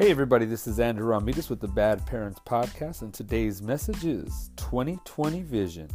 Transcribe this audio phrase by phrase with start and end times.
[0.00, 4.50] Hey, everybody, this is Andrew Ramirez with the Bad Parents Podcast, and today's message is
[4.56, 5.90] 2020 Vision.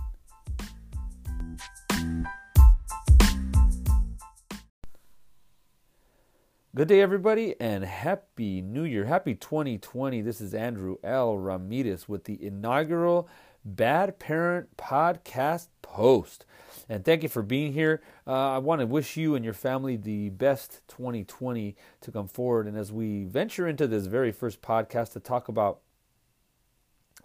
[6.75, 9.05] Good day, everybody, and Happy New Year.
[9.05, 10.21] Happy 2020.
[10.21, 11.39] This is Andrew L.
[11.39, 13.27] Ramirez with the inaugural
[13.65, 16.45] Bad Parent Podcast Post.
[16.87, 18.03] And thank you for being here.
[18.27, 22.67] Uh, I want to wish you and your family the best 2020 to come forward.
[22.67, 25.79] And as we venture into this very first podcast to talk about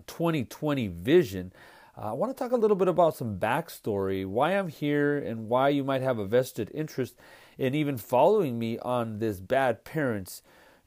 [0.06, 1.52] 2020 vision,
[1.96, 5.48] uh, I want to talk a little bit about some backstory, why I'm here, and
[5.48, 7.16] why you might have a vested interest
[7.58, 10.42] in even following me on this bad parents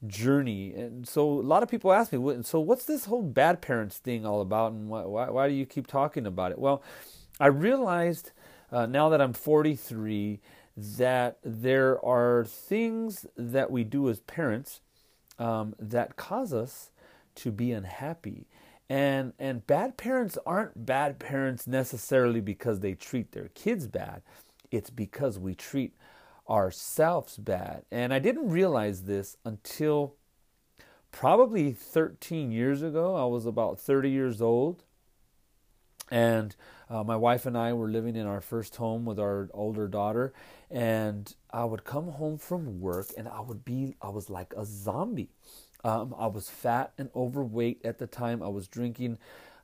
[0.07, 0.73] journey.
[0.73, 4.25] And so a lot of people ask me, so what's this whole bad parents thing
[4.25, 6.59] all about, and why, why, why do you keep talking about it?
[6.59, 6.83] Well,
[7.39, 8.31] I realized
[8.71, 10.39] uh, now that I'm 43
[10.75, 14.81] that there are things that we do as parents
[15.39, 16.91] um, that cause us
[17.35, 18.47] to be unhappy.
[18.89, 24.21] And, and bad parents aren't bad parents necessarily because they treat their kids bad.
[24.71, 25.93] It's because we treat
[26.49, 27.83] ourselves bad.
[27.91, 30.15] And I didn't realize this until
[31.11, 33.15] probably 13 years ago.
[33.15, 34.83] I was about 30 years old.
[36.11, 36.55] And
[36.89, 40.33] uh, my wife and I were living in our first home with our older daughter,
[40.69, 44.65] and I would come home from work and I would be, I was like a
[44.65, 45.29] zombie.
[45.83, 48.43] Um, I was fat and overweight at the time.
[48.43, 49.17] I was drinking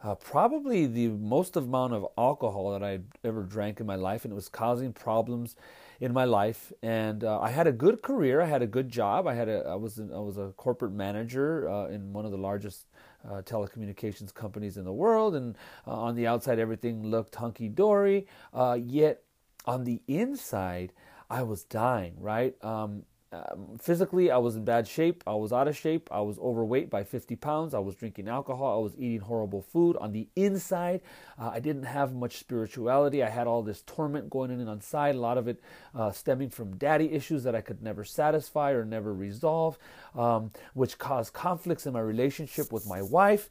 [0.04, 4.32] uh, probably the most amount of alcohol that I ever drank in my life, and
[4.32, 5.56] it was causing problems
[6.00, 6.72] in my life.
[6.82, 8.42] And uh, I had a good career.
[8.42, 9.28] I had a good job.
[9.28, 12.38] I had a I was I was a corporate manager uh, in one of the
[12.38, 12.88] largest
[13.28, 18.28] uh, telecommunications companies in the world, and uh, on the outside everything looked hunky dory.
[18.54, 19.24] Uh, yet
[19.66, 20.94] on the inside,
[21.30, 22.16] I was dying.
[22.20, 22.56] Right.
[22.64, 25.24] Um, um, physically, I was in bad shape.
[25.28, 26.10] I was out of shape.
[26.12, 27.74] I was overweight by 50 pounds.
[27.76, 28.80] I was drinking alcohol.
[28.80, 29.98] I was eating horrible food.
[29.98, 31.02] On the inside,
[31.38, 33.22] uh, I didn't have much spirituality.
[33.22, 35.62] I had all this torment going in and on side, a lot of it
[35.94, 39.78] uh, stemming from daddy issues that I could never satisfy or never resolve,
[40.16, 43.50] um, which caused conflicts in my relationship with my wife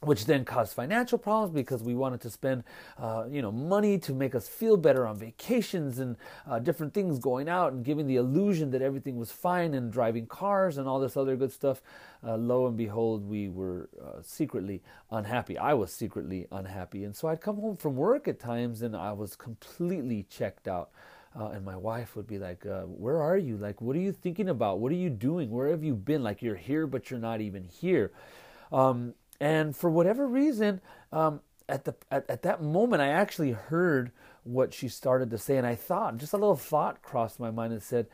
[0.00, 2.62] which then caused financial problems because we wanted to spend,
[2.98, 6.16] uh, you know, money to make us feel better on vacations and
[6.46, 10.26] uh, different things going out and giving the illusion that everything was fine and driving
[10.26, 11.82] cars and all this other good stuff.
[12.26, 15.58] Uh, lo and behold, we were uh, secretly unhappy.
[15.58, 19.12] I was secretly unhappy, and so I'd come home from work at times and I
[19.12, 20.90] was completely checked out.
[21.36, 23.56] Uh, and my wife would be like, uh, "Where are you?
[23.56, 24.78] Like, what are you thinking about?
[24.78, 25.50] What are you doing?
[25.50, 26.22] Where have you been?
[26.22, 28.12] Like, you're here, but you're not even here."
[28.70, 30.80] Um, and for whatever reason,
[31.12, 34.10] um, at the at, at that moment, I actually heard
[34.42, 37.74] what she started to say, and I thought, just a little thought crossed my mind
[37.74, 38.06] and said,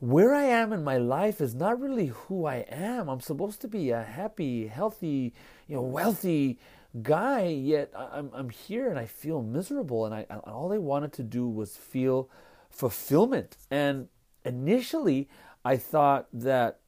[0.00, 3.08] "Where I am in my life is not really who I am.
[3.08, 5.32] I'm supposed to be a happy, healthy,
[5.68, 6.58] you know, wealthy."
[7.02, 11.22] guy yet I'm I'm here and I feel miserable and I all I wanted to
[11.22, 12.28] do was feel
[12.68, 14.08] fulfillment and
[14.44, 15.26] initially
[15.64, 16.80] I thought that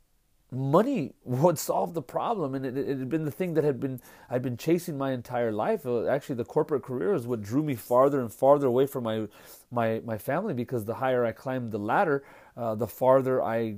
[0.55, 4.01] money would solve the problem and it, it, had been the thing that had been
[4.31, 7.75] i'd been chasing my entire life uh, actually the corporate career is what drew me
[7.75, 9.27] farther and farther away from my
[9.71, 12.25] my my family because the higher i climbed the ladder
[12.57, 13.77] uh, the farther i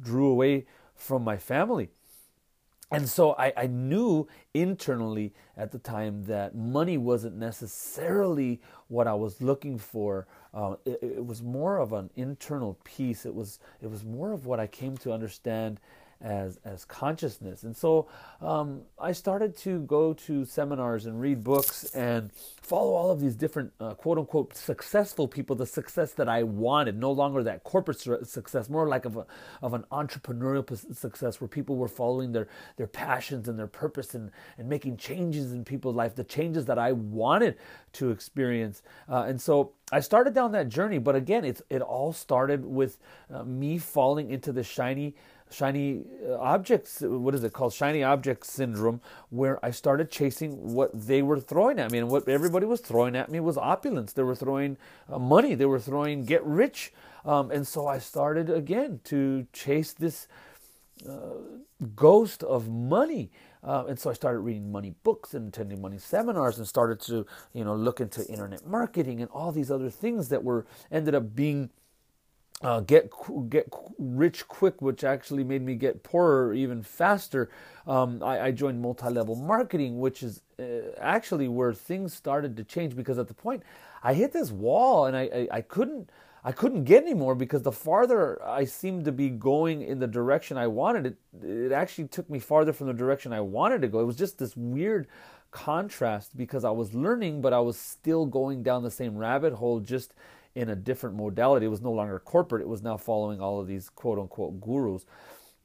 [0.00, 1.88] drew away from my family
[2.92, 9.14] and so I, I, knew internally at the time that money wasn't necessarily what I
[9.14, 10.26] was looking for.
[10.52, 13.24] Uh, it, it, was more of an internal peace.
[13.24, 15.80] It was it was more of what I came to understand
[16.22, 17.64] as as consciousness.
[17.64, 18.08] And so
[18.40, 23.34] um, I started to go to seminars and read books and follow all of these
[23.34, 28.00] different uh, quote unquote successful people, the success that I wanted, no longer that corporate
[28.00, 29.26] success, more like of a,
[29.62, 34.30] of an entrepreneurial success where people were following their their passions and their purpose and
[34.58, 37.56] and making changes in people's life, the changes that I wanted
[37.94, 38.82] to experience.
[39.08, 42.98] Uh, and so I started down that journey, but again, it's it all started with
[43.32, 45.14] uh, me falling into the shiny
[45.52, 47.72] shiny uh, objects what is it called?
[47.72, 49.00] Shiny object syndrome
[49.30, 53.16] where i started chasing what they were throwing at me and what everybody was throwing
[53.16, 54.12] at me was opulence.
[54.12, 54.76] They were throwing
[55.10, 55.54] uh, money.
[55.54, 56.92] They were throwing get rich.
[57.24, 60.26] Um, and so i started again to chase this
[61.08, 61.36] uh,
[61.94, 63.30] ghost of money.
[63.64, 67.26] Uh, and so I started reading money books and attending money seminars and started to,
[67.52, 71.34] you know, look into internet marketing and all these other things that were ended up
[71.36, 71.70] being
[72.62, 73.10] uh, get
[73.48, 77.50] get rich quick, which actually made me get poorer even faster.
[77.86, 80.62] Um, I, I, joined multi-level marketing, which is uh,
[81.00, 83.64] actually where things started to change because at the point
[84.04, 86.10] I hit this wall and I, I, I couldn't
[86.44, 90.06] I couldn't get any more because the farther I seemed to be going in the
[90.06, 93.88] direction I wanted it, it actually took me farther from the direction I wanted to
[93.88, 94.00] go.
[94.00, 95.08] It was just this weird
[95.50, 99.80] contrast because I was learning, but I was still going down the same rabbit hole,
[99.80, 100.14] just
[100.54, 101.66] in a different modality.
[101.66, 105.04] It was no longer corporate, it was now following all of these quote unquote gurus.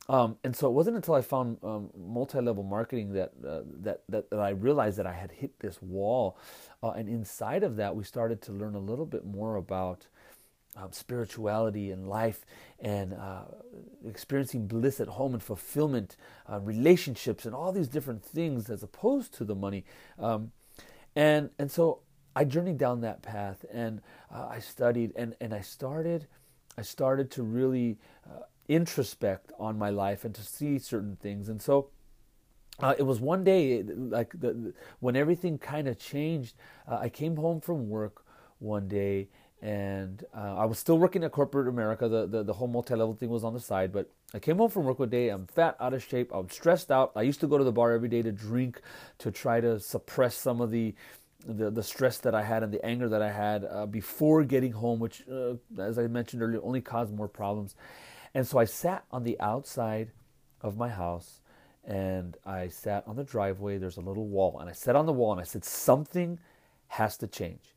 [0.10, 4.30] Um, and so it wasn't until I found um, multi-level marketing that, uh, that, that
[4.30, 6.38] that I realized that I had hit this wall,
[6.81, 10.07] uh, and inside of that, we started to learn a little bit more about
[10.78, 12.45] um, spirituality and life,
[12.80, 13.45] and uh,
[14.07, 16.16] experiencing bliss at home and fulfillment,
[16.50, 19.83] uh, relationships, and all these different things as opposed to the money.
[20.18, 20.51] Um,
[21.16, 22.00] and and so
[22.38, 24.00] I journeyed down that path, and
[24.31, 26.28] uh, I studied, and and I started,
[26.78, 27.98] I started to really
[28.30, 31.50] uh, introspect on my life and to see certain things.
[31.50, 31.89] And so
[32.80, 36.54] uh, it was one day, like the, the, when everything kind of changed.
[36.88, 38.24] Uh, I came home from work
[38.60, 39.30] one day,
[39.63, 42.07] and uh, I was still working at corporate America.
[42.07, 44.86] The, the, the whole multi-level thing was on the side, but I came home from
[44.86, 45.30] work one day.
[45.30, 46.30] I'm fat, out of shape.
[46.31, 47.13] I'm stressed out.
[47.16, 48.81] I used to go to the bar every day to drink
[49.18, 50.94] to try to suppress some of the
[51.45, 54.72] the, the stress that I had and the anger that I had uh, before getting
[54.72, 57.75] home, which, uh, as I mentioned earlier, only caused more problems.
[58.34, 60.12] And so I sat on the outside
[60.62, 61.42] of my house
[61.84, 63.78] and I sat on the driveway.
[63.78, 64.60] There's a little wall.
[64.60, 66.39] And I sat on the wall and I said, Something
[66.89, 67.75] has to change.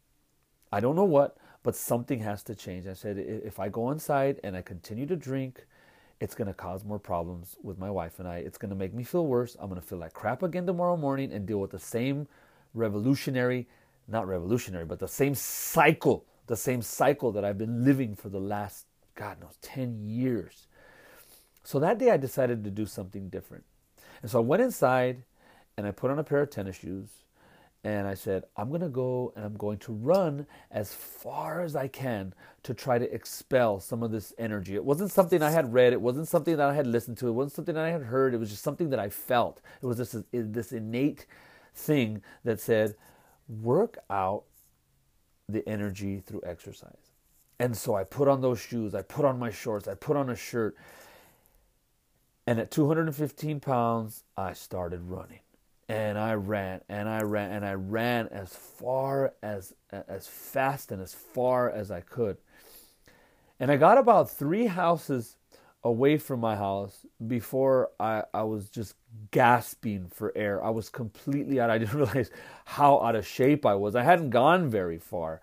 [0.73, 2.87] I don't know what, but something has to change.
[2.87, 5.67] I said, If I go inside and I continue to drink,
[6.19, 8.39] it's going to cause more problems with my wife and I.
[8.39, 9.57] It's going to make me feel worse.
[9.59, 12.29] I'm going to feel like crap again tomorrow morning and deal with the same
[12.75, 13.69] revolutionary,
[14.09, 18.41] not revolutionary, but the same cycle, the same cycle that I've been living for the
[18.41, 20.67] last God knows, 10 years.
[21.63, 23.65] So that day I decided to do something different.
[24.23, 25.25] And so I went inside
[25.77, 27.09] and I put on a pair of tennis shoes
[27.83, 31.75] and I said, I'm going to go and I'm going to run as far as
[31.75, 34.75] I can to try to expel some of this energy.
[34.75, 37.33] It wasn't something I had read, it wasn't something that I had listened to, it
[37.33, 39.63] wasn't something that I had heard, it was just something that I felt.
[39.83, 41.25] It was this, this innate
[41.81, 42.95] thing that said,
[43.49, 44.45] work out
[45.49, 47.11] the energy through exercise.
[47.59, 50.31] And so I put on those shoes, I put on my shorts, I put on
[50.31, 50.77] a shirt.
[52.47, 55.41] And at 215 pounds, I started running.
[55.89, 61.03] And I ran and I ran and I ran as far as as fast and
[61.03, 62.37] as far as I could.
[63.59, 65.37] And I got about three houses
[65.83, 68.95] away from my house before I, I was just
[69.31, 70.63] gasping for air.
[70.63, 71.71] I was completely out.
[71.71, 72.31] I didn't realize
[72.67, 73.97] how out of shape I was.
[73.97, 75.41] I hadn't gone very far.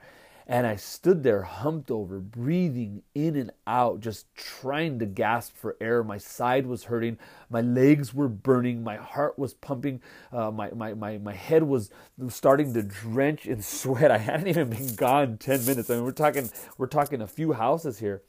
[0.49, 5.75] And I stood there humped over, breathing in and out, just trying to gasp for
[5.81, 6.05] air.
[6.05, 7.17] My side was hurting,
[7.49, 10.01] my legs were burning, my heart was pumping,
[10.31, 11.89] uh, my, my, my, my head was
[12.29, 14.09] starting to drench in sweat.
[14.09, 15.89] I hadn't even been gone 10 minutes.
[15.89, 18.21] I mean, we're talking, we're talking a few houses here.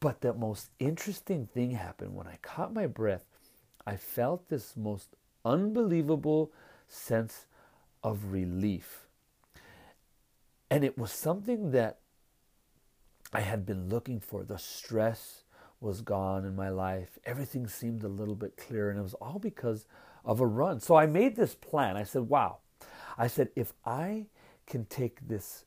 [0.00, 3.24] But the most interesting thing happened when I caught my breath.
[3.86, 6.52] I felt this most unbelievable
[6.88, 7.46] sense
[8.02, 9.08] of relief
[10.70, 11.98] and it was something that
[13.32, 14.44] I had been looking for.
[14.44, 15.44] The stress
[15.80, 17.18] was gone in my life.
[17.24, 19.86] Everything seemed a little bit clearer, and it was all because
[20.24, 20.80] of a run.
[20.80, 21.96] So I made this plan.
[21.96, 22.58] I said, wow.
[23.16, 24.26] I said, if I
[24.66, 25.64] can take this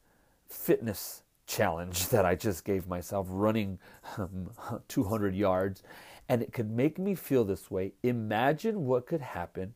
[0.48, 3.80] fitness challenge that I just gave myself, running
[4.18, 4.52] um,
[4.88, 5.84] 200 yards,
[6.30, 9.74] and it could make me feel this way, imagine what could happen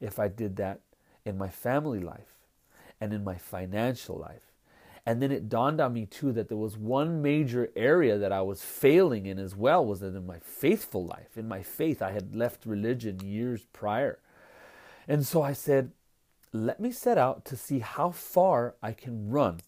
[0.00, 0.80] if I did that
[1.24, 2.34] in my family life
[3.00, 4.52] and in my financial life.
[5.06, 8.40] And then it dawned on me too that there was one major area that I
[8.40, 12.12] was failing in as well was that in my faithful life, in my faith, I
[12.12, 14.18] had left religion years prior.
[15.06, 15.92] And so I said,
[16.52, 19.60] let me set out to see how far I can run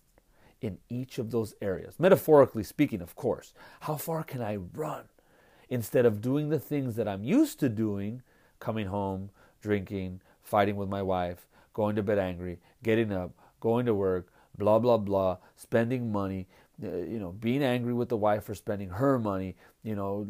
[0.60, 1.94] in each of those areas.
[1.98, 3.52] Metaphorically speaking, of course.
[3.80, 5.04] How far can I run
[5.68, 8.22] instead of doing the things that I'm used to doing,
[8.60, 13.94] coming home, drinking, fighting with my wife, going to bed angry, getting up, going to
[13.94, 16.46] work, blah, blah, blah, spending money,
[16.82, 20.26] uh, you know, being angry with the wife for spending her money, you know,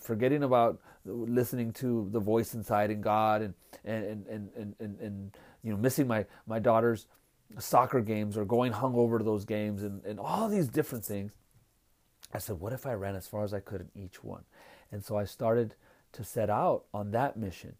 [0.00, 5.36] forgetting about listening to the voice inside in God and, and, and, and, and, and,
[5.62, 7.06] you know, missing my, my daughter's
[7.58, 11.32] soccer games or going hungover to those games and, and all these different things.
[12.32, 14.44] I said, what if I ran as far as I could in each one?
[14.92, 15.74] And so I started
[16.12, 17.74] to set out on that mission.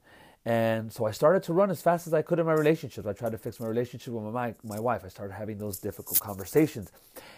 [0.47, 3.07] And so I started to run as fast as I could in my relationships.
[3.07, 5.03] I tried to fix my relationship with my, my wife.
[5.05, 6.91] I started having those difficult conversations.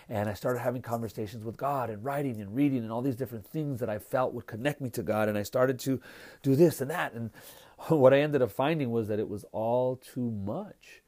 [0.08, 3.44] And I started having conversations with God and writing and reading and all these different
[3.44, 5.28] things that I felt would connect me to God.
[5.28, 6.00] And I started to
[6.42, 7.12] do this and that.
[7.12, 7.30] And
[7.88, 11.01] what I ended up finding was that it was all too much.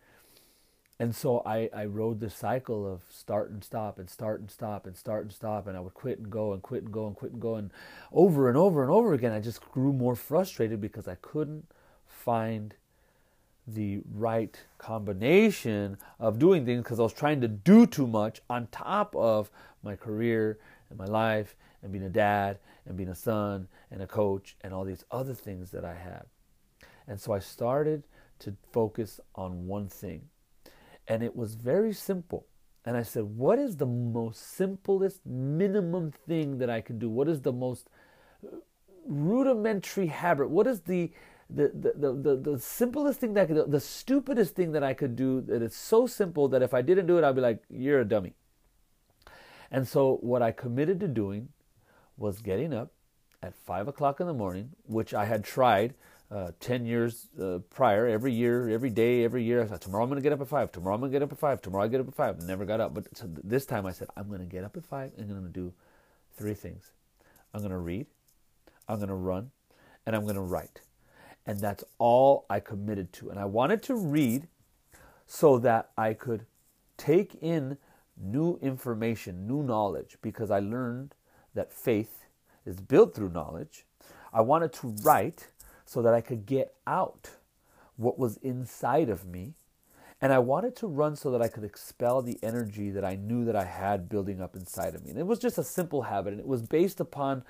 [1.00, 4.86] And so I, I rode this cycle of start and stop and start and stop
[4.86, 7.16] and start and stop and I would quit and go and quit and go and
[7.16, 7.72] quit and go and
[8.12, 11.66] over and over and over again I just grew more frustrated because I couldn't
[12.06, 12.74] find
[13.66, 18.68] the right combination of doing things because I was trying to do too much on
[18.70, 19.50] top of
[19.82, 20.58] my career
[20.90, 24.74] and my life and being a dad and being a son and a coach and
[24.74, 26.24] all these other things that I had.
[27.08, 28.04] And so I started
[28.40, 30.28] to focus on one thing
[31.08, 32.46] and it was very simple.
[32.84, 37.08] And I said, What is the most simplest, minimum thing that I can do?
[37.08, 37.88] What is the most
[38.44, 38.56] uh,
[39.06, 40.50] rudimentary habit?
[40.50, 41.12] What is the
[41.50, 45.42] the, the, the, the, simplest thing that could the stupidest thing that I could do
[45.42, 48.04] that is so simple that if I didn't do it, I'd be like, You're a
[48.04, 48.34] dummy.
[49.70, 51.48] And so, what I committed to doing
[52.16, 52.92] was getting up
[53.42, 55.94] at five o'clock in the morning, which I had tried
[56.34, 59.62] uh, 10 years uh, prior, every year, every day, every year.
[59.62, 60.72] I said, tomorrow I'm going to get up at 5.
[60.72, 61.62] Tomorrow I'm going to get up at 5.
[61.62, 62.42] Tomorrow I get up at 5.
[62.42, 62.92] Never got up.
[62.92, 65.40] But so this time I said, I'm going to get up at 5 and I'm
[65.40, 65.72] going to do
[66.36, 66.90] three things.
[67.54, 68.06] I'm going to read,
[68.88, 69.52] I'm going to run,
[70.04, 70.80] and I'm going to write.
[71.46, 73.30] And that's all I committed to.
[73.30, 74.48] And I wanted to read
[75.28, 76.46] so that I could
[76.96, 77.78] take in
[78.20, 81.14] new information, new knowledge, because I learned
[81.54, 82.24] that faith
[82.66, 83.86] is built through knowledge.
[84.32, 85.48] I wanted to write
[85.84, 87.30] so that I could get out
[87.96, 89.54] what was inside of me.
[90.20, 93.44] And I wanted to run so that I could expel the energy that I knew
[93.44, 95.10] that I had building up inside of me.
[95.10, 97.44] And it was just a simple habit, and it was based upon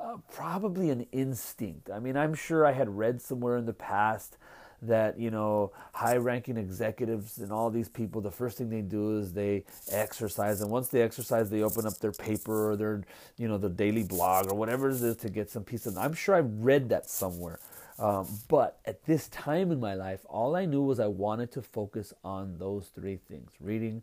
[0.00, 1.90] uh, probably an instinct.
[1.90, 4.38] I mean, I'm sure I had read somewhere in the past
[4.86, 9.18] that you know high ranking executives and all these people the first thing they do
[9.18, 10.60] is they exercise.
[10.60, 13.02] And once they exercise they open up their paper or their
[13.36, 15.86] you know the daily blog or whatever it is to get some peace.
[15.86, 17.58] Of i'm sure I've read that somewhere.
[17.98, 21.62] Um, but at this time in my life, all I knew was I wanted to
[21.62, 24.02] focus on those three things reading,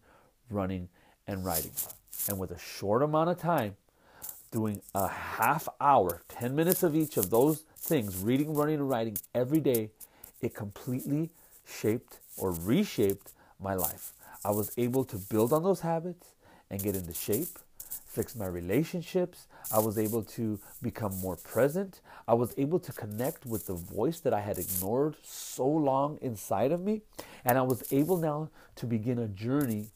[0.50, 0.88] running,
[1.28, 1.72] and writing.
[2.30, 3.76] And with a short amount of time,
[4.52, 9.18] doing a half hour, 10 minutes of each of those things, reading, running, and writing
[9.34, 9.90] every day,
[10.42, 11.30] it completely
[11.66, 14.14] shaped or reshaped my life.
[14.44, 16.28] I was able to build on those habits
[16.70, 17.60] and get into shape
[18.12, 19.48] fix my relationships.
[19.72, 22.02] I was able to become more present.
[22.28, 26.74] I was able to connect with the voice that I had ignored so long inside
[26.74, 27.02] of me.
[27.46, 29.88] And I was able now to begin a journey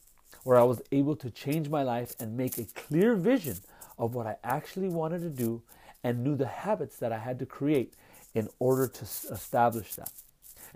[0.44, 3.58] where I was able to change my life and make a clear vision
[3.98, 5.62] of what I actually wanted to do
[6.02, 7.94] and knew the habits that I had to create
[8.34, 10.12] in order to establish that.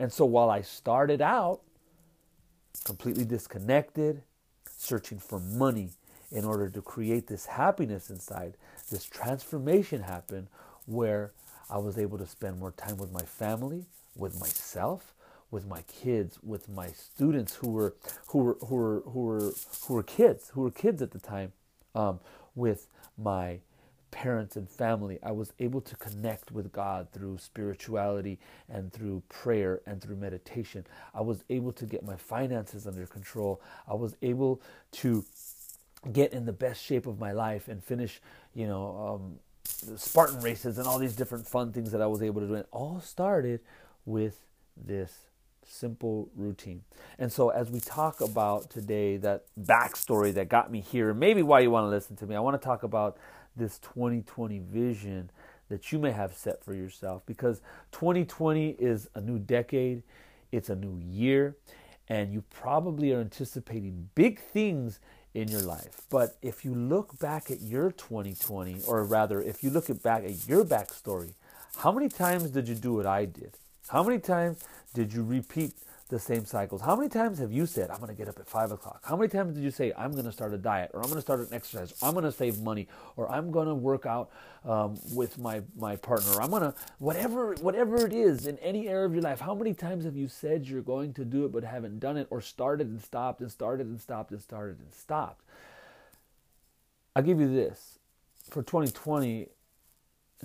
[0.01, 1.61] And so while I started out
[2.85, 4.23] completely disconnected,
[4.79, 5.91] searching for money,
[6.33, 8.55] in order to create this happiness inside,
[8.91, 10.47] this transformation happened
[10.87, 11.33] where
[11.69, 13.85] I was able to spend more time with my family,
[14.17, 15.13] with myself,
[15.51, 17.95] with my kids, with my students who were
[18.29, 19.53] who were who were who were
[19.87, 21.53] who were kids, who were kids at the time,
[21.95, 22.21] um,
[22.55, 22.87] with
[23.19, 23.59] my
[24.11, 25.19] parents and family.
[25.23, 28.39] I was able to connect with God through spirituality
[28.69, 30.87] and through prayer and through meditation.
[31.15, 33.61] I was able to get my finances under control.
[33.89, 34.61] I was able
[34.93, 35.25] to
[36.13, 38.21] get in the best shape of my life and finish,
[38.55, 39.39] you know, um,
[39.97, 42.55] Spartan races and all these different fun things that I was able to do.
[42.55, 43.61] It all started
[44.05, 44.41] with
[44.77, 45.13] this
[45.65, 46.83] simple routine.
[47.19, 51.61] And so, as we talk about today, that backstory that got me here, maybe why
[51.61, 53.17] you want to listen to me, I want to talk about
[53.57, 55.31] this 2020 vision
[55.69, 57.61] that you may have set for yourself because
[57.93, 60.03] 2020 is a new decade,
[60.53, 61.57] it's a new year,
[62.09, 64.99] and you probably are anticipating big things
[65.33, 66.03] in your life.
[66.11, 70.25] But if you look back at your 2020, or rather, if you look at back
[70.25, 71.35] at your backstory,
[71.77, 73.57] how many times did you do what I did?
[73.89, 74.59] How many times
[74.93, 75.73] did you repeat
[76.11, 76.83] the same cycles?
[76.83, 79.01] How many times have you said, I'm going to get up at five o'clock?
[79.05, 81.17] How many times did you say, I'm going to start a diet, or I'm going
[81.17, 84.05] to start an exercise, or I'm going to save money, or I'm going to work
[84.05, 84.31] out
[84.65, 88.89] um, with my, my partner, or I'm going to, whatever, whatever it is in any
[88.89, 91.53] area of your life, how many times have you said you're going to do it
[91.53, 94.93] but haven't done it, or started and stopped and started and stopped and started and
[94.93, 95.45] stopped?
[97.17, 97.99] I'll give you this.
[98.51, 99.49] For 2020,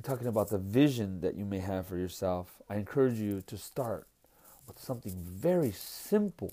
[0.04, 4.08] talking about the vision that you may have for yourself, I encourage you to start
[4.68, 6.52] with something very simple,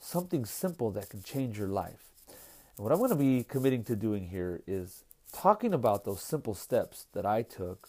[0.00, 2.04] something simple that can change your life.
[2.76, 6.54] And what I'm going to be committing to doing here is talking about those simple
[6.54, 7.88] steps that I took,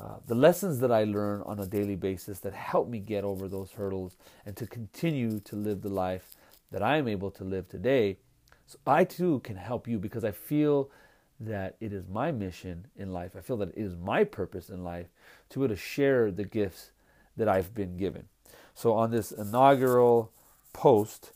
[0.00, 3.48] uh, the lessons that I learn on a daily basis that help me get over
[3.48, 6.34] those hurdles and to continue to live the life
[6.70, 8.18] that I am able to live today.
[8.66, 10.90] So I too can help you because I feel
[11.38, 13.32] that it is my mission in life.
[13.36, 15.06] I feel that it is my purpose in life
[15.50, 16.90] to be able to share the gifts
[17.36, 18.28] that I've been given.
[18.76, 20.30] So on this inaugural
[20.74, 21.32] post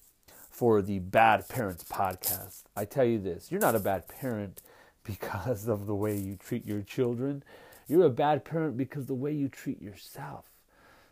[0.50, 2.64] for the Bad Parents podcast.
[2.76, 4.60] I tell you this you're not a bad parent
[5.04, 7.42] because of the way you treat your children,
[7.88, 10.44] you're a bad parent because the way you treat yourself.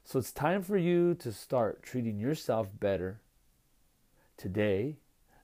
[0.04, 3.22] So it's time for you to start treating yourself better
[4.36, 4.98] today,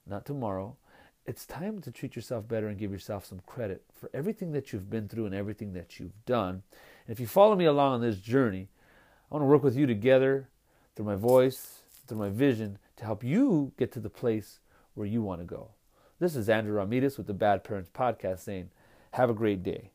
[0.05, 0.77] not tomorrow.
[1.25, 4.91] It's time to treat yourself better and give yourself some credit for everything that you've
[4.91, 6.61] been through and everything that you've done.
[7.07, 8.67] And if you follow me along on this journey,
[9.31, 10.49] I want to work with you together
[10.95, 14.59] through my voice, through my vision, to help you get to the place
[14.93, 15.71] where you want to go.
[16.19, 18.69] This is Andrew Ramirez with the Bad Parents Podcast saying,
[19.11, 19.91] Have a great day.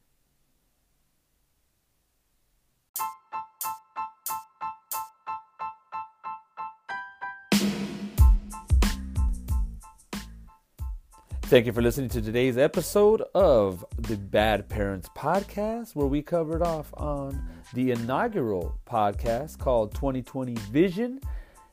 [11.50, 16.62] Thank you for listening to today's episode of the Bad Parents Podcast, where we covered
[16.62, 21.20] off on the inaugural podcast called 2020 Vision.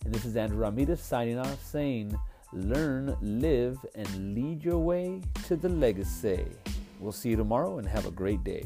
[0.03, 2.17] And this is Andrew Ramirez signing off saying,
[2.53, 6.43] Learn, live, and lead your way to the legacy.
[6.99, 8.63] We'll see you tomorrow and have a great day.